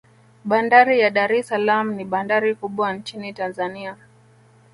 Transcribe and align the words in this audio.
bandari 0.45 0.99
ya 0.99 1.09
dar 1.09 1.31
es 1.33 1.47
salaam 1.47 1.95
ni 1.97 2.03
bandari 2.05 2.51
kubwa 2.55 2.93
nchin 2.93 3.33
tanzania 3.33 3.97